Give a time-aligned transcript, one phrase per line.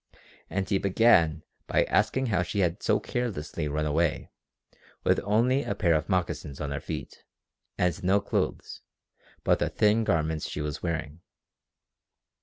[0.49, 4.31] And he began by asking how she had so carelessly run away
[5.03, 7.23] with only a pair of moccasins on her feet
[7.77, 8.81] and no clothes
[9.43, 11.21] but the thin garments she was wearing.